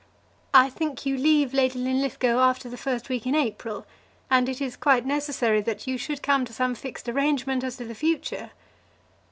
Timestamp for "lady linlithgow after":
1.53-2.67